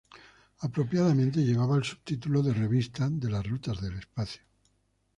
[0.61, 4.41] Apropiadamente, llevaba el subtítulo de Revista de las rutas del espacio.